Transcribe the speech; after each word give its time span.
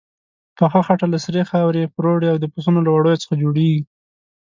پخه 0.57 0.79
خټه 0.87 1.07
له 1.13 1.17
سرې 1.25 1.43
خاورې، 1.49 1.91
پروړې 1.95 2.27
او 2.33 2.37
د 2.39 2.45
پسونو 2.53 2.79
له 2.85 2.91
وړیو 2.95 3.21
څخه 3.23 3.33
جوړیږي. 3.43 3.81